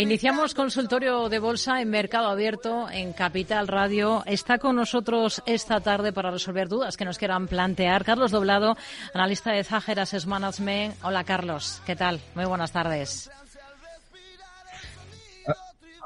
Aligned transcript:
Iniciamos 0.00 0.54
consultorio 0.54 1.28
de 1.28 1.38
bolsa 1.38 1.82
en 1.82 1.90
Mercado 1.90 2.28
Abierto 2.28 2.88
en 2.90 3.12
Capital 3.12 3.68
Radio. 3.68 4.22
Está 4.24 4.56
con 4.56 4.76
nosotros 4.76 5.42
esta 5.44 5.80
tarde 5.80 6.10
para 6.10 6.30
resolver 6.30 6.70
dudas 6.70 6.96
que 6.96 7.04
nos 7.04 7.18
quieran 7.18 7.46
plantear 7.46 8.02
Carlos 8.02 8.30
Doblado, 8.30 8.78
analista 9.12 9.52
de 9.52 9.62
Zajeras 9.62 10.26
Management. 10.26 10.94
Hola 11.02 11.24
Carlos, 11.24 11.82
¿qué 11.84 11.96
tal? 11.96 12.18
Muy 12.34 12.46
buenas 12.46 12.72
tardes. 12.72 13.30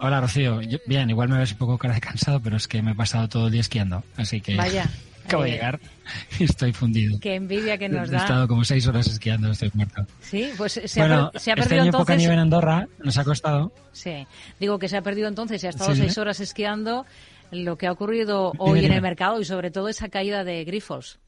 Hola 0.00 0.20
Rocío, 0.20 0.58
bien, 0.86 1.08
igual 1.11 1.29
me 1.29 1.38
ves 1.38 1.52
un 1.52 1.58
poco 1.58 1.79
cara 1.79 1.95
de 1.95 2.00
cansado, 2.00 2.40
pero 2.40 2.56
es 2.56 2.66
que 2.66 2.82
me 2.82 2.90
he 2.90 2.96
pasado 2.96 3.29
todo 3.29 3.46
el 3.46 3.52
día 3.52 3.61
esquiando, 3.61 4.02
así 4.16 4.40
que 4.40 4.56
Vaya, 4.56 4.90
acabo 5.25 5.43
de 5.43 5.48
eh, 5.50 5.52
llegar 5.52 5.80
y 6.38 6.45
estoy 6.45 6.72
fundido. 6.72 7.18
Qué 7.20 7.34
envidia 7.34 7.79
que 7.79 7.88
nos 7.88 8.09
He 8.09 8.12
da. 8.12 8.18
estado 8.18 8.48
como 8.48 8.64
seis 8.64 8.86
horas 8.86 9.06
esquiando, 9.06 9.50
estoy 9.50 9.70
muerto. 9.74 10.06
Sí, 10.20 10.50
pues 10.56 10.73
se 10.84 11.00
bueno, 11.00 11.30
ha, 11.34 11.38
se 11.38 11.50
ha 11.50 11.54
este 11.54 11.62
perdido 11.68 11.82
año 11.82 11.93
poca 11.93 12.00
entonces. 12.12 12.18
nieve 12.18 12.34
en 12.34 12.41
Andorra, 12.41 12.88
nos 13.02 13.18
ha 13.18 13.24
costado. 13.24 13.73
Sí, 13.92 14.27
digo 14.60 14.78
que 14.78 14.88
se 14.88 14.97
ha 14.97 15.02
perdido 15.02 15.28
entonces 15.28 15.62
y 15.62 15.66
ha 15.66 15.70
estado 15.70 15.95
Sí, 15.95 16.00
seis 16.02 16.19
horas 16.19 16.41
esquiando 16.41 17.06
lo 17.50 17.77
que 17.78 17.87
ha 17.87 17.92
ocurrido 17.92 18.52
hoy 18.59 18.78
en 18.78 18.84
dime. 18.84 18.97
el 18.97 19.02
mercado 19.02 19.41
y 19.41 19.45
sobre 19.45 19.70
todo 19.70 19.88
esa 19.88 20.09
caída 20.09 20.45
de 20.45 20.64
grifos. 20.64 21.19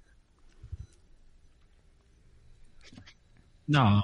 No, 3.66 4.02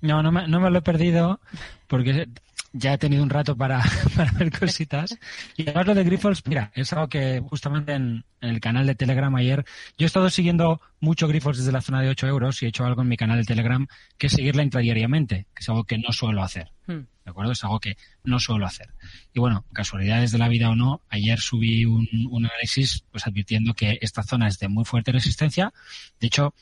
no, 0.00 0.22
no 0.22 0.32
me, 0.32 0.48
no 0.48 0.60
me 0.60 0.70
lo 0.70 0.78
he 0.78 0.82
perdido 0.82 1.40
porque 1.86 2.28
ya 2.74 2.92
he 2.92 2.98
tenido 2.98 3.22
un 3.22 3.30
rato 3.30 3.56
para, 3.56 3.80
para 4.16 4.30
ver 4.32 4.50
cositas. 4.50 5.16
Y 5.56 5.62
además 5.62 5.86
lo 5.86 5.94
de 5.94 6.04
Grifols, 6.04 6.42
mira, 6.46 6.72
es 6.74 6.92
algo 6.92 7.08
que 7.08 7.40
justamente 7.48 7.92
en, 7.92 8.24
en 8.40 8.50
el 8.50 8.60
canal 8.60 8.86
de 8.86 8.96
Telegram 8.96 9.34
ayer, 9.36 9.64
yo 9.96 10.04
he 10.04 10.06
estado 10.06 10.28
siguiendo 10.28 10.80
mucho 11.00 11.28
Grifols 11.28 11.58
desde 11.58 11.72
la 11.72 11.80
zona 11.80 12.02
de 12.02 12.08
8 12.08 12.26
euros 12.26 12.60
y 12.60 12.66
he 12.66 12.68
hecho 12.68 12.84
algo 12.84 13.02
en 13.02 13.08
mi 13.08 13.16
canal 13.16 13.38
de 13.38 13.44
Telegram 13.44 13.86
que 14.18 14.26
es 14.26 14.32
seguirla 14.32 14.64
intradiariamente, 14.64 15.46
que 15.54 15.62
es 15.62 15.68
algo 15.68 15.84
que 15.84 15.98
no 15.98 16.12
suelo 16.12 16.42
hacer. 16.42 16.72
Hmm. 16.86 17.06
¿De 17.24 17.30
acuerdo? 17.30 17.52
Es 17.52 17.64
algo 17.64 17.80
que 17.80 17.96
no 18.24 18.38
suelo 18.38 18.66
hacer. 18.66 18.92
Y 19.32 19.40
bueno, 19.40 19.64
casualidades 19.72 20.32
de 20.32 20.38
la 20.38 20.48
vida 20.48 20.68
o 20.68 20.76
no, 20.76 21.00
ayer 21.08 21.38
subí 21.38 21.86
un, 21.86 22.06
un 22.28 22.44
análisis 22.44 23.04
pues 23.10 23.26
advirtiendo 23.26 23.72
que 23.72 23.98
esta 24.02 24.22
zona 24.22 24.48
es 24.48 24.58
de 24.58 24.68
muy 24.68 24.84
fuerte 24.84 25.12
resistencia. 25.12 25.72
De 26.20 26.26
hecho, 26.26 26.54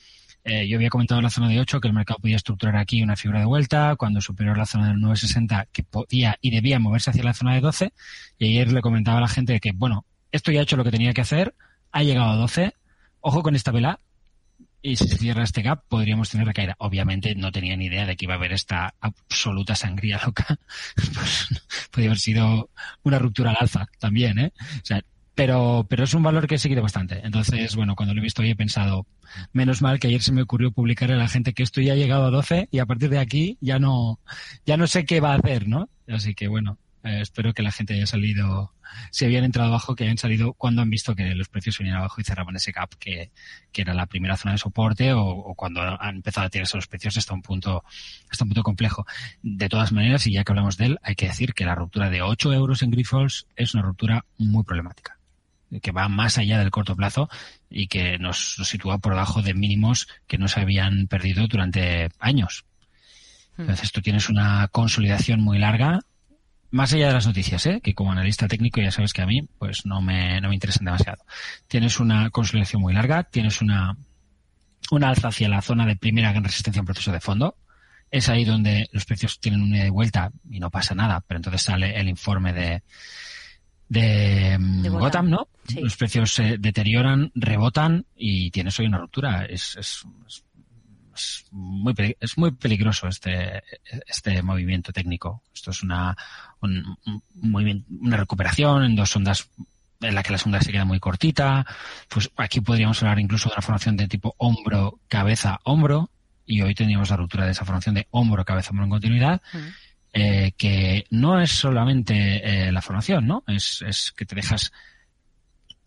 eh, 0.45 0.67
yo 0.67 0.77
había 0.77 0.91
comentado 0.91 1.21
en 1.21 1.25
la 1.25 1.31
zona 1.31 1.49
de 1.49 1.61
8 1.61 1.81
que 1.81 1.89
el 1.89 1.95
mercado 1.95 2.19
podía 2.19 2.37
estructurar 2.37 2.77
aquí 2.77 3.03
una 3.03 3.17
figura 3.17 3.41
de 3.41 3.47
vuelta, 3.47 3.95
cuando 3.97 4.21
superior 4.21 4.57
a 4.57 4.61
la 4.61 4.67
zona 4.67 4.89
del 4.89 5.01
960 5.01 5.69
que 5.73 5.83
podía 5.85 6.37
y 6.41 6.51
debía 6.51 6.79
moverse 6.79 7.11
hacia 7.11 7.23
la 7.23 7.35
zona 7.35 7.55
de 7.55 7.61
12. 7.61 7.93
Y 8.39 8.47
ayer 8.47 8.73
le 8.73 8.81
comentaba 8.81 9.19
a 9.19 9.21
la 9.23 9.29
gente 9.29 9.61
que, 9.61 9.73
bueno, 9.73 10.05
esto 10.33 10.51
ya 10.51 10.61
ha 10.61 10.63
hecho 10.65 10.77
lo 10.77 10.85
que 10.85 10.91
tenía 10.91 11.13
que 11.13 11.21
hacer, 11.21 11.55
ha 11.93 12.03
llegado 12.03 12.31
a 12.31 12.37
12, 12.37 12.75
ojo 13.21 13.43
con 13.43 13.55
esta 13.55 13.71
vela, 13.71 14.01
y 14.85 14.97
si 14.97 15.07
se 15.07 15.17
cierra 15.17 15.45
este 15.45 15.63
gap 15.63 15.85
podríamos 15.89 16.29
tener 16.29 16.47
la 16.47 16.53
caída. 16.53 16.75
Obviamente 16.79 17.37
no 17.37 17.53
tenía 17.53 17.77
ni 17.77 17.87
idea 17.87 18.05
de 18.05 18.17
que 18.17 18.25
iba 18.25 18.35
a 18.35 18.37
haber 18.37 18.53
esta 18.53 18.95
absoluta 19.01 19.77
sangría 19.77 20.21
loca. 20.25 20.45
Pues, 21.15 21.49
podría 21.91 22.11
haber 22.11 22.19
sido 22.19 22.71
una 23.03 23.19
ruptura 23.19 23.51
al 23.51 23.59
alza 23.61 23.87
también, 23.99 24.39
¿eh? 24.39 24.53
O 24.59 24.85
sea, 24.85 25.03
pero, 25.35 25.87
pero 25.89 26.05
es 26.05 26.15
un 26.15 26.23
valor 26.23 26.47
que 26.47 26.57
he 26.57 26.59
seguido 26.59 26.83
bastante. 26.83 27.21
Entonces, 27.25 27.75
bueno, 27.77 27.97
cuando 27.97 28.15
lo 28.15 28.21
he 28.21 28.25
visto 28.25 28.43
hoy 28.43 28.51
he 28.51 28.57
pensado, 28.57 29.07
menos 29.53 29.81
mal 29.81 29.99
que 29.99 30.09
ayer 30.09 30.23
se 30.23 30.33
me 30.33 30.43
ocurrió 30.43 30.73
publicarle 30.73 31.15
a 31.15 31.19
la 31.19 31.29
gente 31.29 31.55
que 31.55 31.63
esto 31.63 31.81
ya 31.81 31.95
ha 31.95 31.97
llegado 31.97 32.27
a 32.27 32.31
12 32.31 32.69
y 32.71 32.79
a 32.79 32.87
partir 32.87 33.11
de 33.11 33.19
aquí 33.19 33.57
ya 33.61 33.79
no, 33.79 34.21
ya 34.67 34.77
no 34.77 34.87
sé 34.87 35.05
qué 35.05 35.21
va 35.21 35.33
a 35.33 35.37
hacer, 35.37 35.69
¿no? 35.69 35.89
Así 36.07 36.35
que 36.35 36.49
bueno, 36.49 36.79
eh, 37.03 37.21
espero 37.23 37.55
que 37.55 37.63
la 37.63 37.73
gente 37.73 37.95
haya 37.95 38.07
salido, 38.07 38.75
si 39.11 39.25
habían 39.25 39.45
entrado 39.45 39.71
abajo, 39.71 39.97
que 39.97 40.05
hayan 40.05 40.19
salido 40.19 40.53
cuando 40.53 40.83
han 40.83 40.91
visto 40.91 41.15
que 41.15 41.35
los 41.35 41.49
precios 41.49 41.79
venían 41.79 41.97
abajo 41.97 42.21
y 42.21 42.25
cerraban 42.25 42.55
ese 42.57 42.73
gap 42.73 42.91
que, 42.99 43.33
que 43.73 43.83
era 43.83 43.95
la 43.95 44.07
primera 44.07 44.37
zona 44.37 44.53
de 44.53 44.59
soporte 44.59 45.15
o, 45.15 45.25
o 45.25 45.55
cuando 45.55 45.81
han 45.81 46.17
empezado 46.17 46.47
a 46.47 46.51
tirarse 46.51 46.77
los 46.77 46.89
precios 46.89 47.17
hasta 47.17 47.33
un 47.33 47.43
punto, 47.43 47.85
hasta 48.31 48.45
un 48.45 48.51
punto 48.51 48.63
complejo. 48.63 49.07
De 49.43 49.71
todas 49.71 49.93
maneras, 49.93 50.27
y 50.27 50.33
ya 50.33 50.45
que 50.45 50.53
hablamos 50.53 50.77
de 50.77 50.87
él, 50.87 50.99
hay 51.03 51.15
que 51.15 51.29
decir 51.29 51.55
que 51.55 51.65
la 51.65 51.75
ruptura 51.75 52.11
de 52.11 52.21
8 52.21 52.53
euros 52.53 52.83
en 52.83 52.91
Grifols 52.91 53.47
es 53.57 53.75
una 53.75 53.83
ruptura 53.83 54.27
muy 54.37 54.63
problemática 54.63 55.22
que 55.81 55.93
va 55.93 56.09
más 56.09 56.39
allá 56.39 56.59
del 56.59 56.71
corto 56.71 56.97
plazo 56.97 57.29
y 57.71 57.87
que 57.87 58.19
nos, 58.19 58.57
nos 58.59 58.69
sitúa 58.69 58.99
por 58.99 59.13
debajo 59.13 59.43
de 59.43 59.55
mínimos 59.55 60.09
que 60.27 60.39
no 60.39 60.49
se 60.49 60.61
habían 60.61 61.07
perdido 61.07 61.47
durante 61.47 62.11
años. 62.19 62.65
Entonces 63.59 63.93
tú 63.93 64.01
tienes 64.01 64.29
una 64.29 64.69
consolidación 64.69 65.41
muy 65.41 65.59
larga, 65.59 66.01
más 66.71 66.93
allá 66.93 67.09
de 67.09 67.13
las 67.13 67.27
noticias, 67.27 67.67
¿eh? 67.67 67.81
que 67.83 67.95
como 67.95 68.13
analista 68.13 68.49
técnico 68.49 68.81
ya 68.81 68.91
sabes 68.91 69.13
que 69.13 69.23
a 69.23 69.27
mí 69.27 69.47
pues 69.59 69.85
no 69.85 70.01
me, 70.01 70.41
no 70.41 70.49
me 70.49 70.55
interesan 70.55 70.87
demasiado. 70.87 71.23
Tienes 71.69 72.01
una 72.01 72.31
consolidación 72.31 72.81
muy 72.81 72.95
larga, 72.95 73.25
tienes 73.25 73.61
una, 73.61 73.97
una 74.91 75.11
alza 75.11 75.29
hacia 75.29 75.49
la 75.49 75.61
zona 75.61 75.87
de 75.87 75.97
primera 75.97 76.33
gran 76.33 76.45
resistencia 76.45 76.81
en 76.81 76.87
proceso 76.87 77.13
de 77.13 77.21
fondo. 77.21 77.57
Es 78.11 78.29
ahí 78.29 78.45
donde 78.45 78.89
los 78.93 79.05
precios 79.05 79.39
tienen 79.39 79.63
una 79.63 79.79
ida 79.79 79.87
y 79.87 79.91
vuelta 79.91 80.33
y 80.51 80.61
no 80.61 80.71
pasa 80.71 80.95
nada, 80.95 81.23
pero 81.27 81.39
entonces 81.39 81.63
sale 81.63 81.99
el 81.99 82.09
informe 82.09 82.53
de, 82.53 82.83
de, 83.93 84.57
mm, 84.59 84.83
De 84.83 84.89
Gotham. 84.89 85.03
Gotham, 85.03 85.31
¿no? 85.31 85.49
Sí. 85.69 85.81
Los 85.81 85.97
precios 85.97 86.33
se 86.33 86.59
deterioran, 86.59 87.31
rebotan 87.35 88.07
y 88.17 88.51
tienes 88.51 88.79
hoy 88.79 88.87
una 88.87 88.99
ruptura. 88.99 89.45
Es, 89.45 89.77
es, 89.77 90.05
es- 90.27 90.45
muy, 91.51 91.95
es 92.21 92.39
muy 92.39 92.53
peligroso 92.53 93.07
este, 93.07 93.63
este 94.07 94.43
movimiento 94.43 94.93
técnico. 94.95 95.43
Esto 95.55 95.71
es 95.71 95.83
una, 95.83 96.17
un- 96.63 96.97
una 98.01 98.17
recuperación 98.17 98.85
en 98.85 98.97
dos 98.97 99.15
ondas 99.15 99.51
en 100.01 100.15
la 100.15 100.23
que 100.23 100.33
la 100.33 100.39
segunda 100.39 100.63
se 100.63 100.73
queda 100.73 100.87
muy 100.87 100.99
cortita. 101.01 101.67
Pues 102.09 102.31
aquí 102.39 102.63
podríamos 102.63 103.03
hablar 103.03 103.19
incluso 103.21 103.51
de 103.51 103.55
una 103.57 103.63
formación 103.63 103.97
de 103.99 104.09
tipo 104.09 104.35
hombro, 104.39 104.99
cabeza, 105.09 105.61
hombro. 105.65 106.09
Y 106.47 106.63
hoy 106.63 106.75
tendríamos 106.75 107.11
la 107.11 107.17
ruptura 107.19 107.45
de 107.45 107.53
esa 107.53 107.65
formación 107.67 107.95
de 107.95 108.07
hombro, 108.11 108.45
cabeza, 108.45 108.71
hombro 108.71 108.85
en 108.87 108.91
continuidad 108.91 109.43
Hmm. 109.53 109.69
Eh, 110.13 110.53
que 110.57 111.05
no 111.11 111.41
es 111.41 111.51
solamente 111.53 112.67
eh, 112.69 112.73
la 112.73 112.83
formación, 112.83 113.27
¿no? 113.27 113.45
Es, 113.47 113.83
es 113.87 114.13
que 114.13 114.27
te 114.27 114.35
dejas 114.35 114.73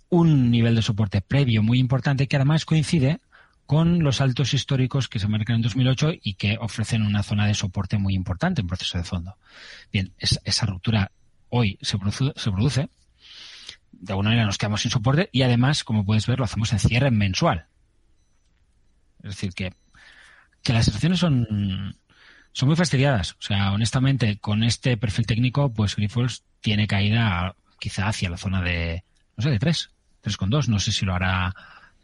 un 0.10 0.52
nivel 0.52 0.76
de 0.76 0.82
soporte 0.82 1.22
previo 1.22 1.62
muy 1.64 1.80
importante 1.80 2.28
que 2.28 2.36
además 2.36 2.66
coincide 2.66 3.20
con 3.66 4.04
los 4.04 4.22
altos 4.22 4.54
históricos 4.54 5.08
que 5.10 5.20
se 5.20 5.28
marcan 5.28 5.58
en 5.58 5.62
2008 5.64 6.12
y 6.22 6.36
que 6.36 6.58
ofrecen 6.60 7.02
una 7.02 7.24
zona 7.24 7.48
de 7.48 7.56
soporte 7.56 7.98
muy 7.98 8.14
importante 8.14 8.62
en 8.62 8.68
proceso 8.68 8.98
de 8.98 9.04
fondo. 9.04 9.38
Bien, 9.92 10.14
es- 10.20 10.40
esa 10.44 10.66
ruptura 10.68 11.12
hoy 11.50 11.78
se 11.82 11.98
produce, 11.98 12.32
se 12.36 12.52
produce. 12.52 12.90
De 13.92 14.14
alguna 14.14 14.30
manera 14.30 14.46
nos 14.46 14.58
quedamos 14.58 14.82
sin 14.82 14.92
soporte 14.92 15.30
y 15.32 15.42
además, 15.42 15.84
como 15.84 16.06
puedes 16.06 16.28
ver, 16.28 16.38
lo 16.38 16.46
hacemos 16.46 16.72
en 16.74 16.80
cierre 16.80 17.10
mensual. 17.12 17.66
Es 19.24 19.32
decir, 19.32 19.54
que, 19.54 19.74
que 20.62 20.74
las 20.74 20.86
sensaciones 20.86 21.20
son, 21.20 21.98
son 22.56 22.70
muy 22.70 22.78
fastidiadas. 22.78 23.34
O 23.34 23.42
sea, 23.42 23.74
honestamente, 23.74 24.38
con 24.38 24.64
este 24.64 24.96
perfil 24.96 25.28
técnico, 25.28 25.74
pues 25.74 25.98
Grifols 25.98 26.46
tiene 26.62 26.88
caída 26.88 27.54
quizá 27.80 28.08
hacia 28.08 28.30
la 28.30 28.38
zona 28.38 28.62
de, 28.62 29.04
no 29.36 29.44
sé, 29.44 29.50
de 29.50 29.60
3, 29.60 29.90
3,2. 30.24 30.70
No 30.70 30.80
sé 30.80 30.94
si 30.94 31.04
lo 31.04 31.14
hará 31.14 31.54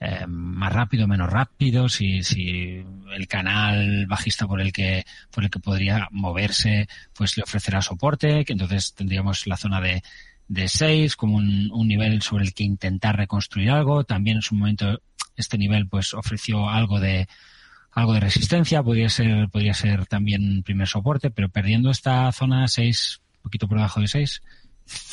eh, 0.01 0.25
más 0.27 0.73
rápido, 0.73 1.07
menos 1.07 1.29
rápido, 1.29 1.87
si, 1.87 2.21
si 2.23 2.83
el 3.15 3.27
canal 3.29 4.07
bajista 4.07 4.45
por 4.45 4.59
el 4.59 4.73
que, 4.73 5.05
por 5.31 5.45
el 5.45 5.49
que 5.49 5.61
podría 5.61 6.09
moverse, 6.11 6.89
pues 7.13 7.37
le 7.37 7.43
ofrecerá 7.43 7.81
soporte, 7.81 8.43
que 8.43 8.51
entonces 8.51 8.93
tendríamos 8.93 9.47
la 9.47 9.55
zona 9.55 9.79
de, 9.79 10.03
de 10.49 10.67
6 10.67 11.15
como 11.15 11.37
un, 11.37 11.71
un 11.71 11.87
nivel 11.87 12.21
sobre 12.23 12.43
el 12.43 12.53
que 12.53 12.65
intentar 12.65 13.15
reconstruir 13.15 13.71
algo. 13.71 14.03
También 14.03 14.35
en 14.35 14.41
su 14.41 14.55
momento 14.55 15.01
este 15.37 15.57
nivel 15.57 15.87
pues 15.87 16.13
ofreció 16.13 16.67
algo 16.67 16.99
de, 16.99 17.29
algo 17.91 18.13
de 18.13 18.19
resistencia, 18.21 18.83
podría 18.83 19.09
ser, 19.09 19.49
podría 19.49 19.73
ser 19.73 20.05
también 20.05 20.43
un 20.43 20.63
primer 20.63 20.87
soporte, 20.87 21.29
pero 21.29 21.49
perdiendo 21.49 21.91
esta 21.91 22.31
zona 22.31 22.67
6, 22.67 23.21
un 23.37 23.41
poquito 23.41 23.67
por 23.67 23.77
debajo 23.77 23.99
de 23.99 24.07
6, 24.07 24.41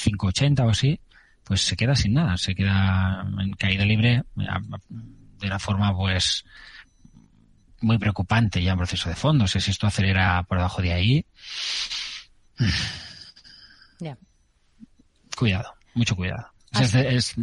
580 0.04 0.64
o 0.64 0.70
así, 0.70 1.00
pues 1.44 1.62
se 1.62 1.76
queda 1.76 1.96
sin 1.96 2.14
nada, 2.14 2.36
se 2.36 2.54
queda 2.54 3.26
en 3.40 3.52
caída 3.52 3.84
libre 3.84 4.22
de 4.36 5.46
una 5.46 5.58
forma 5.58 5.96
pues 5.96 6.44
muy 7.80 7.98
preocupante 7.98 8.62
ya 8.62 8.72
en 8.72 8.78
proceso 8.78 9.08
de 9.08 9.14
fondo. 9.14 9.46
Si 9.46 9.58
esto 9.58 9.86
acelera 9.86 10.42
por 10.44 10.58
debajo 10.58 10.82
de 10.82 10.92
ahí, 10.92 11.26
cuidado, 15.36 15.74
mucho 15.94 16.16
cuidado. 16.16 16.50
Es- 16.80 16.94
es- 16.94 17.34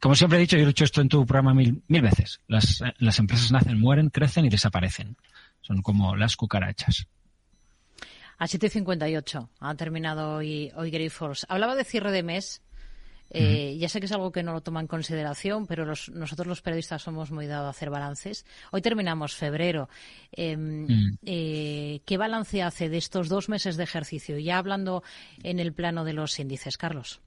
como 0.00 0.14
siempre 0.14 0.38
he 0.38 0.40
dicho, 0.40 0.56
yo 0.56 0.62
he 0.64 0.66
dicho 0.66 0.84
esto 0.84 1.00
en 1.00 1.08
tu 1.08 1.24
programa 1.26 1.52
mil, 1.54 1.82
mil 1.88 2.02
veces. 2.02 2.40
Las, 2.48 2.82
las 2.98 3.18
empresas 3.18 3.50
nacen, 3.52 3.78
mueren, 3.78 4.10
crecen 4.10 4.44
y 4.44 4.48
desaparecen. 4.48 5.16
Son 5.60 5.82
como 5.82 6.16
las 6.16 6.36
cucarachas. 6.36 7.06
A 8.38 8.46
7.58 8.46 9.48
ha 9.60 9.74
terminado 9.74 10.36
hoy, 10.36 10.72
hoy 10.74 10.90
Grifols. 10.90 11.44
Hablaba 11.50 11.74
de 11.76 11.84
cierre 11.84 12.10
de 12.10 12.22
mes. 12.22 12.62
Eh, 13.32 13.76
Ya 13.78 13.88
sé 13.88 14.00
que 14.00 14.06
es 14.06 14.12
algo 14.12 14.32
que 14.32 14.42
no 14.42 14.52
lo 14.52 14.60
toma 14.62 14.80
en 14.80 14.88
consideración, 14.88 15.66
pero 15.68 15.84
los- 15.84 16.08
nosotros 16.08 16.48
los 16.48 16.62
periodistas 16.62 17.02
somos 17.02 17.30
muy 17.30 17.46
dados 17.46 17.66
a 17.66 17.70
hacer 17.70 17.88
balances. 17.90 18.44
Hoy 18.72 18.80
terminamos 18.82 19.34
febrero. 19.36 19.88
Eh, 20.32 20.56
eh, 21.26 22.00
¿Qué 22.06 22.16
balance 22.16 22.62
hace 22.62 22.88
de 22.88 22.96
estos 22.98 23.28
dos 23.28 23.48
meses 23.48 23.76
de 23.76 23.84
ejercicio? 23.84 24.38
Ya 24.38 24.58
hablando 24.58 25.04
en 25.44 25.60
el 25.60 25.72
plano 25.74 26.04
de 26.04 26.14
los 26.14 26.40
índices, 26.40 26.76
Carlos. 26.76 27.20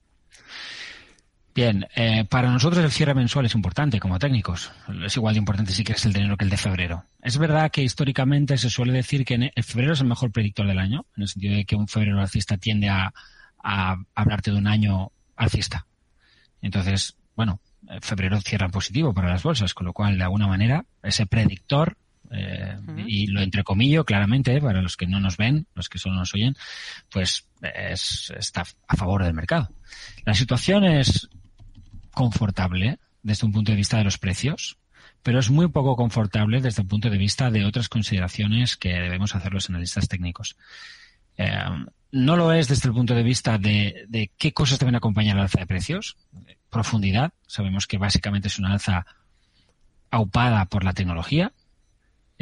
Bien, 1.55 1.87
eh, 1.95 2.25
para 2.25 2.49
nosotros 2.51 2.83
el 2.83 2.91
cierre 2.91 3.13
mensual 3.13 3.45
es 3.45 3.53
importante 3.53 3.99
como 3.99 4.17
técnicos. 4.17 4.71
Es 5.05 5.15
igual 5.17 5.35
de 5.35 5.39
importante 5.39 5.71
si 5.71 5.83
quieres 5.83 6.03
el 6.05 6.13
de 6.13 6.21
enero 6.21 6.35
que 6.35 6.45
el 6.45 6.49
de 6.49 6.57
febrero. 6.57 7.05
Es 7.21 7.37
verdad 7.37 7.69
que 7.69 7.83
históricamente 7.83 8.57
se 8.57 8.71
suele 8.71 8.91
decir 8.91 9.23
que 9.23 9.51
el 9.53 9.63
febrero 9.63 9.93
es 9.93 10.01
el 10.01 10.07
mejor 10.07 10.31
predictor 10.31 10.65
del 10.65 10.79
año, 10.79 11.05
en 11.15 11.23
el 11.23 11.27
sentido 11.29 11.55
de 11.55 11.65
que 11.65 11.75
un 11.75 11.87
febrero 11.87 12.19
alcista 12.19 12.57
tiende 12.57 12.89
a, 12.89 13.13
a 13.63 13.97
hablarte 14.15 14.51
de 14.51 14.57
un 14.57 14.67
año 14.67 15.11
alcista. 15.35 15.85
Entonces, 16.61 17.17
bueno, 17.35 17.59
febrero 18.01 18.41
cierra 18.41 18.69
positivo 18.69 19.13
para 19.13 19.29
las 19.29 19.43
bolsas, 19.43 19.73
con 19.73 19.85
lo 19.85 19.93
cual, 19.93 20.17
de 20.17 20.23
alguna 20.23 20.47
manera, 20.47 20.85
ese 21.03 21.27
predictor 21.27 21.97
eh, 22.31 22.77
y 23.05 23.27
lo 23.27 23.41
entrecomillo 23.41 24.05
claramente 24.05 24.59
para 24.59 24.81
los 24.81 24.97
que 24.97 25.05
no 25.05 25.19
nos 25.19 25.37
ven, 25.37 25.67
los 25.75 25.87
que 25.87 25.99
solo 25.99 26.15
nos 26.15 26.33
oyen, 26.33 26.55
pues 27.11 27.47
es, 27.61 28.33
está 28.35 28.63
a 28.87 28.95
favor 28.95 29.23
del 29.23 29.33
mercado. 29.33 29.69
La 30.25 30.33
situación 30.33 30.83
es 30.85 31.29
confortable 32.13 32.99
desde 33.21 33.45
un 33.45 33.51
punto 33.51 33.71
de 33.71 33.77
vista 33.77 33.97
de 33.97 34.03
los 34.03 34.17
precios, 34.17 34.77
pero 35.21 35.39
es 35.39 35.49
muy 35.49 35.67
poco 35.69 35.95
confortable 35.95 36.61
desde 36.61 36.81
el 36.81 36.87
punto 36.87 37.09
de 37.09 37.17
vista 37.17 37.49
de 37.49 37.65
otras 37.65 37.89
consideraciones 37.89 38.77
que 38.77 38.89
debemos 38.89 39.35
hacer 39.35 39.53
los 39.53 39.69
analistas 39.69 40.07
técnicos. 40.07 40.57
Eh, 41.37 41.49
no 42.11 42.35
lo 42.35 42.53
es 42.53 42.67
desde 42.67 42.89
el 42.89 42.93
punto 42.93 43.15
de 43.15 43.23
vista 43.23 43.57
de, 43.57 44.05
de 44.07 44.31
qué 44.37 44.53
cosas 44.53 44.79
deben 44.79 44.95
acompañar 44.95 45.35
la 45.35 45.43
alza 45.43 45.59
de 45.59 45.67
precios. 45.67 46.17
Profundidad. 46.69 47.33
Sabemos 47.47 47.87
que 47.87 47.97
básicamente 47.97 48.49
es 48.49 48.59
una 48.59 48.73
alza 48.73 49.05
aupada 50.11 50.65
por 50.65 50.83
la 50.83 50.93
tecnología. 50.93 51.53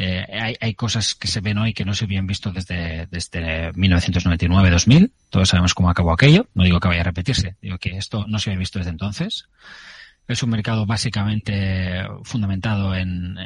Eh, 0.04 0.26
hay, 0.32 0.56
hay, 0.60 0.74
cosas 0.74 1.14
que 1.14 1.28
se 1.28 1.42
ven 1.42 1.60
hoy 1.60 1.76
que 1.76 1.86
no 1.86 1.94
se 1.94 2.06
habían 2.06 2.26
visto 2.26 2.52
desde, 2.52 3.06
desde 3.12 3.72
1999-2000. 3.74 5.12
Todos 5.30 5.50
sabemos 5.50 5.76
cómo 5.76 5.92
acabó 5.92 6.12
aquello. 6.12 6.48
No 6.56 6.64
digo 6.64 6.80
que 6.80 6.88
vaya 6.88 7.02
a 7.02 7.04
repetirse. 7.04 7.56
Digo 7.62 7.78
que 7.78 7.98
esto 7.98 8.26
no 8.28 8.40
se 8.40 8.50
había 8.50 8.58
visto 8.58 8.80
desde 8.80 8.90
entonces. 8.90 9.48
Es 10.28 10.42
un 10.42 10.50
mercado 10.50 10.88
básicamente 10.88 12.04
fundamentado 12.24 12.96
en, 12.96 13.38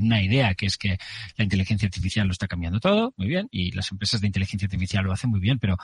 una 0.00 0.22
idea 0.22 0.54
que 0.54 0.64
es 0.64 0.78
que 0.78 0.96
la 1.36 1.44
inteligencia 1.44 1.84
artificial 1.84 2.26
lo 2.26 2.32
está 2.32 2.48
cambiando 2.48 2.80
todo, 2.80 3.12
muy 3.18 3.28
bien, 3.28 3.48
y 3.50 3.72
las 3.72 3.92
empresas 3.92 4.22
de 4.22 4.26
inteligencia 4.26 4.64
artificial 4.64 5.04
lo 5.04 5.12
hacen 5.12 5.28
muy 5.28 5.40
bien, 5.40 5.58
pero 5.58 5.76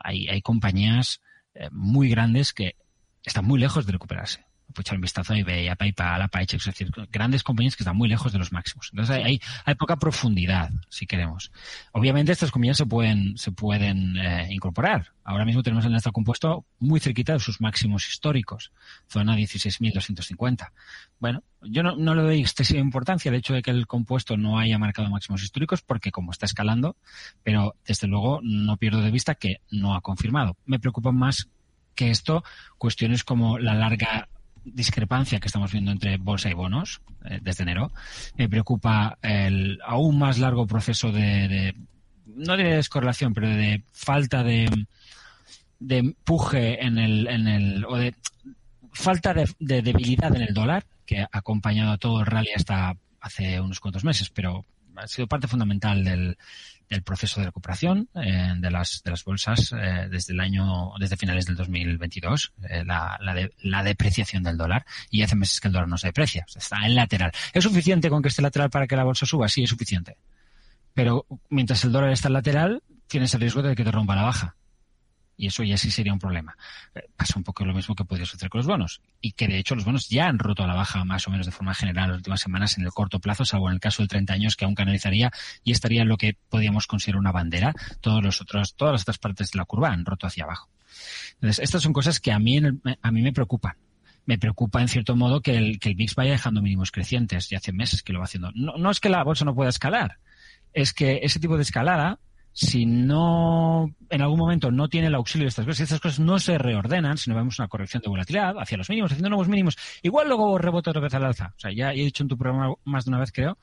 hay, 0.00 0.42
compañías 0.42 1.20
eh, 1.54 1.68
muy 1.70 2.08
grandes 2.08 2.52
que 2.52 2.74
están 3.22 3.44
muy 3.44 3.60
lejos 3.60 3.86
de 3.86 3.92
recuperarse 3.92 4.44
echar 4.82 4.96
un 4.96 5.02
vistazo 5.02 5.32
a 5.32 5.38
eBay, 5.38 5.68
a 5.68 5.76
PayPal, 5.76 6.22
a 6.22 6.28
Paychex, 6.28 6.66
es 6.66 6.74
decir, 6.74 6.90
grandes 7.10 7.42
compañías 7.42 7.76
que 7.76 7.82
están 7.82 7.96
muy 7.96 8.08
lejos 8.08 8.32
de 8.32 8.38
los 8.38 8.52
máximos. 8.52 8.90
Entonces 8.92 9.16
hay, 9.16 9.40
hay 9.64 9.74
poca 9.74 9.96
profundidad, 9.96 10.70
si 10.88 11.06
queremos. 11.06 11.52
Obviamente 11.92 12.32
estas 12.32 12.50
compañías 12.50 12.76
se 12.76 12.86
pueden, 12.86 13.36
se 13.36 13.52
pueden 13.52 14.16
eh, 14.16 14.48
incorporar. 14.50 15.12
Ahora 15.24 15.44
mismo 15.44 15.62
tenemos 15.62 15.84
el 15.86 15.92
Nasdaq 15.92 16.12
compuesto 16.12 16.66
muy 16.78 17.00
cerquita 17.00 17.32
de 17.32 17.38
sus 17.38 17.60
máximos 17.60 18.06
históricos, 18.08 18.72
zona 19.08 19.36
16.250. 19.36 20.70
Bueno, 21.18 21.42
yo 21.62 21.82
no, 21.82 21.96
no 21.96 22.14
le 22.14 22.22
doy 22.22 22.40
excesiva 22.40 22.80
importancia 22.80 23.30
al 23.30 23.36
hecho 23.36 23.54
de 23.54 23.62
que 23.62 23.70
el 23.70 23.86
compuesto 23.86 24.36
no 24.36 24.58
haya 24.58 24.78
marcado 24.78 25.08
máximos 25.08 25.42
históricos 25.42 25.82
porque 25.82 26.10
como 26.10 26.30
está 26.30 26.46
escalando, 26.46 26.96
pero 27.42 27.76
desde 27.86 28.06
luego 28.06 28.40
no 28.42 28.76
pierdo 28.76 29.00
de 29.00 29.10
vista 29.10 29.34
que 29.34 29.60
no 29.70 29.94
ha 29.94 30.02
confirmado. 30.02 30.56
Me 30.66 30.78
preocupan 30.78 31.16
más 31.16 31.48
que 31.94 32.10
esto 32.10 32.44
cuestiones 32.76 33.24
como 33.24 33.58
la 33.58 33.74
larga 33.74 34.28
discrepancia 34.64 35.40
que 35.40 35.48
estamos 35.48 35.72
viendo 35.72 35.90
entre 35.90 36.16
bolsa 36.16 36.50
y 36.50 36.54
bonos 36.54 37.02
eh, 37.24 37.38
desde 37.42 37.62
enero. 37.62 37.92
Me 38.36 38.48
preocupa 38.48 39.18
el 39.22 39.78
aún 39.84 40.18
más 40.18 40.38
largo 40.38 40.66
proceso 40.66 41.12
de, 41.12 41.74
no 42.26 42.56
de 42.56 42.76
descorrelación, 42.76 43.34
pero 43.34 43.48
de 43.48 43.84
falta 43.92 44.42
de, 44.42 44.68
de 45.78 45.98
empuje 45.98 46.84
en 46.84 46.98
el, 46.98 47.26
en 47.28 47.48
el, 47.48 47.84
o 47.84 47.96
de 47.96 48.14
falta 48.92 49.34
de, 49.34 49.48
de, 49.58 49.82
debilidad 49.82 50.34
en 50.34 50.42
el 50.42 50.54
dólar, 50.54 50.84
que 51.06 51.20
ha 51.20 51.28
acompañado 51.32 51.92
a 51.92 51.98
todo 51.98 52.20
el 52.20 52.26
rally 52.26 52.50
hasta 52.56 52.94
hace 53.20 53.60
unos 53.60 53.80
cuantos 53.80 54.04
meses, 54.04 54.30
pero 54.30 54.64
ha 54.96 55.06
sido 55.06 55.26
parte 55.26 55.48
fundamental 55.48 56.04
del, 56.04 56.36
del 56.88 57.02
proceso 57.02 57.40
de 57.40 57.46
recuperación 57.46 58.08
eh, 58.14 58.54
de 58.56 58.70
las 58.70 59.02
de 59.04 59.10
las 59.10 59.24
bolsas 59.24 59.72
eh, 59.72 60.08
desde 60.10 60.32
el 60.32 60.40
año 60.40 60.92
desde 60.98 61.16
finales 61.16 61.46
del 61.46 61.56
2022 61.56 62.52
eh, 62.68 62.84
la, 62.84 63.18
la, 63.20 63.34
de, 63.34 63.52
la 63.62 63.82
depreciación 63.82 64.42
del 64.42 64.56
dólar. 64.56 64.84
Y 65.10 65.22
hace 65.22 65.36
meses 65.36 65.60
que 65.60 65.68
el 65.68 65.74
dólar 65.74 65.88
no 65.88 65.98
se 65.98 66.08
deprecia 66.08 66.46
está 66.54 66.84
en 66.84 66.94
lateral. 66.94 67.32
Es 67.52 67.64
suficiente 67.64 68.10
con 68.10 68.22
que 68.22 68.28
esté 68.28 68.42
lateral 68.42 68.70
para 68.70 68.86
que 68.86 68.96
la 68.96 69.04
bolsa 69.04 69.26
suba 69.26 69.48
sí 69.48 69.62
es 69.62 69.70
suficiente. 69.70 70.16
Pero 70.92 71.26
mientras 71.48 71.84
el 71.84 71.92
dólar 71.92 72.10
está 72.10 72.28
en 72.28 72.34
lateral 72.34 72.82
tienes 73.06 73.34
el 73.34 73.40
riesgo 73.40 73.62
de 73.62 73.74
que 73.74 73.84
te 73.84 73.90
rompa 73.90 74.14
la 74.14 74.22
baja 74.22 74.56
y 75.36 75.46
eso 75.48 75.62
ya 75.62 75.76
sí 75.76 75.90
sería 75.90 76.12
un 76.12 76.18
problema. 76.18 76.56
Eh, 76.94 77.08
pasa 77.16 77.34
un 77.36 77.44
poco 77.44 77.64
lo 77.64 77.74
mismo 77.74 77.94
que 77.94 78.04
podría 78.04 78.26
suceder 78.26 78.50
con 78.50 78.58
los 78.58 78.66
bonos. 78.66 79.00
Y 79.20 79.32
que 79.32 79.48
de 79.48 79.58
hecho 79.58 79.74
los 79.74 79.84
bonos 79.84 80.08
ya 80.08 80.28
han 80.28 80.38
roto 80.38 80.62
a 80.62 80.66
la 80.66 80.74
baja 80.74 81.04
más 81.04 81.26
o 81.26 81.30
menos 81.30 81.46
de 81.46 81.52
forma 81.52 81.74
general 81.74 82.04
en 82.04 82.10
las 82.10 82.18
últimas 82.18 82.40
semanas 82.40 82.78
en 82.78 82.84
el 82.84 82.90
corto 82.92 83.18
plazo, 83.18 83.44
salvo 83.44 83.68
en 83.68 83.74
el 83.74 83.80
caso 83.80 84.02
del 84.02 84.08
30 84.08 84.32
años 84.32 84.56
que 84.56 84.64
aún 84.64 84.74
canalizaría 84.74 85.32
y 85.62 85.72
estaría 85.72 86.02
en 86.02 86.08
lo 86.08 86.16
que 86.16 86.36
podríamos 86.48 86.86
considerar 86.86 87.20
una 87.20 87.32
bandera. 87.32 87.74
Todos 88.00 88.22
los 88.22 88.40
otros, 88.40 88.74
todas 88.74 88.92
las 88.92 89.02
otras 89.02 89.18
partes 89.18 89.50
de 89.50 89.58
la 89.58 89.64
curva 89.64 89.90
han 89.90 90.04
roto 90.04 90.26
hacia 90.26 90.44
abajo. 90.44 90.70
Entonces, 91.34 91.64
estas 91.64 91.82
son 91.82 91.92
cosas 91.92 92.20
que 92.20 92.32
a 92.32 92.38
mí, 92.38 92.60
a 93.02 93.10
mí 93.10 93.22
me 93.22 93.32
preocupan 93.32 93.74
me 94.26 94.38
preocupa 94.38 94.80
en 94.80 94.88
cierto 94.88 95.16
modo 95.16 95.42
que 95.42 95.54
el, 95.54 95.78
que 95.78 95.90
el 95.90 95.96
vaya 96.16 96.32
dejando 96.32 96.62
mínimos 96.62 96.90
crecientes. 96.90 97.50
Ya 97.50 97.58
hace 97.58 97.72
meses 97.72 98.02
que 98.02 98.14
lo 98.14 98.20
va 98.20 98.24
haciendo. 98.24 98.52
No, 98.54 98.76
no 98.78 98.90
es 98.90 98.98
que 98.98 99.10
la 99.10 99.22
bolsa 99.22 99.44
no 99.44 99.54
pueda 99.54 99.68
escalar, 99.68 100.18
es 100.72 100.92
que 100.92 101.20
ese 101.22 101.40
tipo 101.40 101.56
de 101.56 101.62
escalada 101.62 102.18
si 102.56 102.86
no 102.86 103.92
en 104.08 104.22
algún 104.22 104.38
momento 104.38 104.70
no 104.70 104.88
tiene 104.88 105.08
el 105.08 105.14
auxilio 105.16 105.44
de 105.44 105.48
estas 105.48 105.64
cosas, 105.64 105.76
si 105.76 105.82
estas 105.82 106.00
cosas 106.00 106.20
no 106.20 106.38
se 106.38 106.56
reordenan, 106.56 107.18
si 107.18 107.28
no 107.28 107.36
vemos 107.36 107.58
una 107.58 107.66
corrección 107.66 108.00
de 108.00 108.08
volatilidad 108.08 108.54
hacia 108.60 108.78
los 108.78 108.88
mínimos, 108.88 109.10
haciendo 109.10 109.28
nuevos 109.28 109.48
mínimos, 109.48 109.76
igual 110.02 110.28
luego 110.28 110.56
rebota 110.56 110.90
otra 110.90 111.02
vez 111.02 111.12
al 111.14 111.24
alza. 111.24 111.52
O 111.56 111.58
sea, 111.58 111.72
ya 111.72 111.92
he 111.92 111.96
dicho 111.96 112.22
en 112.22 112.28
tu 112.28 112.38
programa 112.38 112.72
más 112.84 113.06
de 113.06 113.10
una 113.10 113.18
vez, 113.18 113.32
creo, 113.32 113.58